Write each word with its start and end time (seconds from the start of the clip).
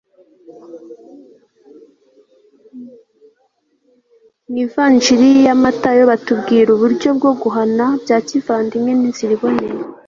mu 4.49 4.57
ivanjili 4.65 5.29
ya 5.45 5.55
matayo 5.63 6.03
batubwira 6.11 6.69
uburyo 6.73 7.09
bwo 7.17 7.31
guhana 7.41 7.85
bya 8.03 8.17
kivandimwe 8.27 8.91
n'inzira 8.95 9.31
iboneye 9.37 9.79